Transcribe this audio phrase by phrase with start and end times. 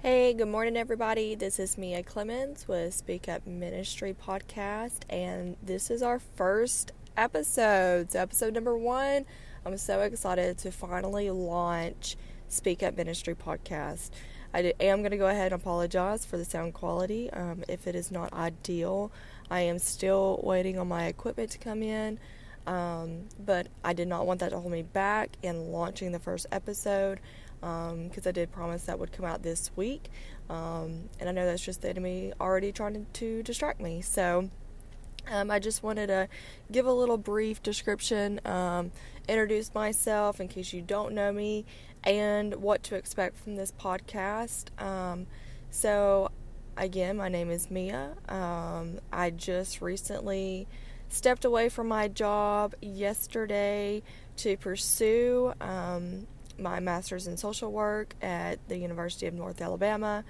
[0.00, 1.34] Hey, good morning, everybody.
[1.34, 8.12] This is Mia Clemens with Speak Up Ministry Podcast, and this is our first episode.
[8.12, 9.24] So, episode number one.
[9.64, 14.10] I'm so excited to finally launch Speak Up Ministry Podcast.
[14.52, 17.94] I am going to go ahead and apologize for the sound quality um, if it
[17.94, 19.10] is not ideal.
[19.50, 22.20] I am still waiting on my equipment to come in,
[22.66, 26.46] um, but I did not want that to hold me back in launching the first
[26.52, 27.18] episode
[27.60, 30.08] because um, I did promise that would come out this week.
[30.48, 34.00] Um, and I know that's just the enemy already trying to distract me.
[34.02, 34.50] So
[35.30, 36.28] um, I just wanted to
[36.70, 38.92] give a little brief description, um,
[39.28, 41.64] introduce myself in case you don't know me,
[42.04, 44.66] and what to expect from this podcast.
[44.80, 45.26] Um,
[45.70, 46.30] so,
[46.76, 48.12] again, my name is Mia.
[48.28, 50.68] Um, I just recently
[51.08, 54.02] stepped away from my job yesterday
[54.36, 56.26] to pursue um,
[56.58, 60.24] my master's in social work at the University of North Alabama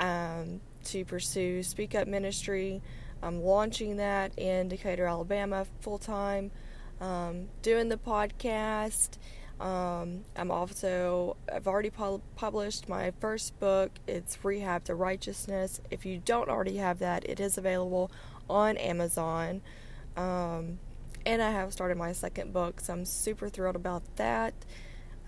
[0.00, 2.82] um, to pursue Speak Up Ministry.
[3.22, 6.50] I'm launching that in Decatur, Alabama, full time,
[7.00, 9.18] um, doing the podcast.
[9.58, 13.90] Um, I'm also, I've already pu- published my first book.
[14.06, 15.80] It's Rehab to Righteousness.
[15.90, 18.10] If you don't already have that, it is available
[18.50, 19.62] on Amazon.
[20.16, 20.78] Um,
[21.24, 24.54] and I have started my second book, so I'm super thrilled about that.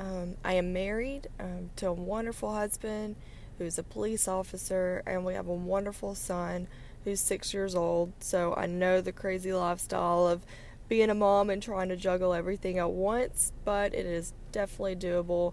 [0.00, 3.16] Um, I am married um, to a wonderful husband
[3.58, 6.68] who's a police officer, and we have a wonderful son
[7.04, 8.12] who's six years old.
[8.20, 10.42] So I know the crazy lifestyle of
[10.88, 15.52] being a mom and trying to juggle everything at once, but it is definitely doable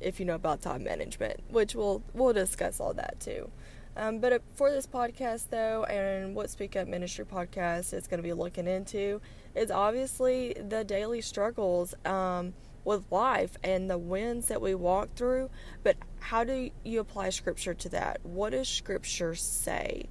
[0.00, 3.50] if you know about time management, which we'll we'll discuss all that too.
[3.96, 8.22] Um, but for this podcast, though, and what Speak Up Ministry podcast is going to
[8.22, 9.20] be looking into
[9.56, 11.94] is obviously the daily struggles.
[12.04, 12.54] Um,
[12.88, 15.50] with life and the winds that we walk through,
[15.82, 18.18] but how do you apply scripture to that?
[18.22, 20.08] What does scripture say?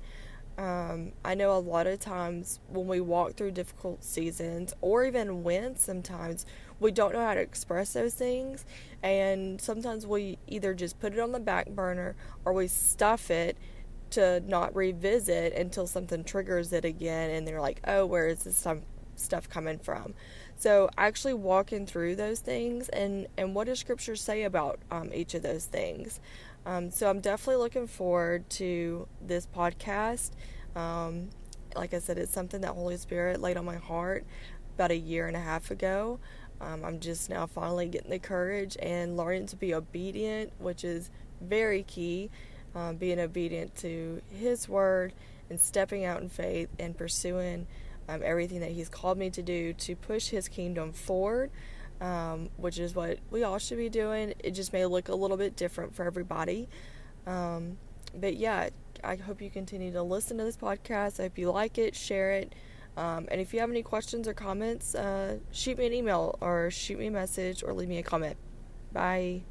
[0.59, 5.43] Um, I know a lot of times when we walk through difficult seasons or even
[5.43, 6.45] wins, sometimes
[6.80, 8.64] we don't know how to express those things,
[9.02, 12.15] and sometimes we either just put it on the back burner
[12.45, 13.58] or we stuff it
[14.11, 18.55] to not revisit until something triggers it again, and they're like, oh, where is this
[19.17, 20.14] stuff coming from?
[20.55, 25.33] So actually walking through those things and and what does Scripture say about um, each
[25.33, 26.20] of those things.
[26.66, 30.32] Um, so I'm definitely looking forward to this podcast.
[30.76, 31.30] Um,
[31.76, 34.26] like I said, it's something that Holy Spirit laid on my heart
[34.76, 36.20] about a year and a half ago.
[36.60, 41.10] Um, I'm just now finally getting the courage and learning to be obedient, which is
[41.39, 42.30] very key.
[42.76, 45.14] Um, being obedient to His word
[45.50, 47.66] and stepping out in faith and pursuing
[48.08, 51.52] um, everything that He's called me to do to push His kingdom forward,
[52.02, 54.34] um, which is what we all should be doing.
[54.40, 56.70] It just may look a little bit different for everybody.
[57.26, 57.78] Um,
[58.16, 58.70] but yeah,
[59.04, 61.20] I hope you continue to listen to this podcast.
[61.20, 62.54] I hope you like it, share it.
[62.95, 66.72] Um, and if you have any questions or comments, uh, shoot me an email or
[66.72, 68.38] shoot me a message or leave me a comment.
[68.92, 69.44] Bye.